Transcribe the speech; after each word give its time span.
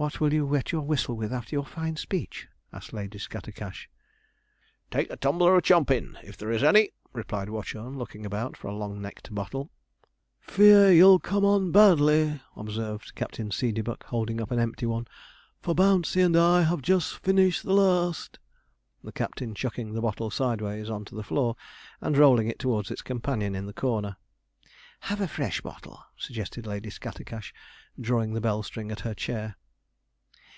'What 0.00 0.18
will 0.18 0.32
you 0.32 0.46
wet 0.46 0.72
your 0.72 0.80
whistle 0.80 1.14
with 1.14 1.30
after 1.30 1.54
your 1.54 1.66
fine 1.66 1.96
speech?' 1.96 2.48
asked 2.72 2.94
Lady 2.94 3.18
Scattercash. 3.18 3.86
'Take 4.90 5.10
a 5.10 5.16
tumbler 5.16 5.54
of 5.58 5.62
chumpine, 5.62 6.16
if 6.24 6.38
there 6.38 6.50
is 6.50 6.62
any,' 6.62 6.92
replied 7.12 7.50
Watchorn, 7.50 7.98
looking 7.98 8.24
about 8.24 8.56
for 8.56 8.68
a 8.68 8.74
long 8.74 9.02
necked 9.02 9.34
bottle. 9.34 9.70
'Fear 10.40 10.90
you'll 10.90 11.18
come 11.18 11.44
on 11.44 11.70
badly,' 11.70 12.40
observed 12.56 13.14
Captain 13.14 13.50
Seedeybuck, 13.50 14.04
holding 14.04 14.40
up 14.40 14.50
an 14.50 14.58
empty 14.58 14.86
one, 14.86 15.06
'for 15.60 15.74
Bouncey 15.74 16.22
and 16.22 16.34
I 16.34 16.62
have 16.62 16.80
just 16.80 17.18
finished 17.18 17.62
the 17.64 17.74
last'; 17.74 18.38
the 19.04 19.12
captain 19.12 19.54
chucking 19.54 19.92
the 19.92 20.00
bottle 20.00 20.30
sideways 20.30 20.88
on 20.88 21.04
to 21.04 21.14
the 21.14 21.22
floor, 21.22 21.56
and 22.00 22.16
rolling 22.16 22.48
it 22.48 22.58
towards 22.58 22.90
its 22.90 23.02
companion 23.02 23.54
in 23.54 23.66
the 23.66 23.74
corner. 23.74 24.16
'Have 25.00 25.20
a 25.20 25.28
fresh 25.28 25.60
bottle,' 25.60 26.02
suggested 26.16 26.66
Lady 26.66 26.88
Scattercash, 26.88 27.52
drawing 28.00 28.32
the 28.32 28.40
bell 28.40 28.62
string 28.62 28.90
at 28.90 29.00
her 29.00 29.12
chair. 29.12 29.56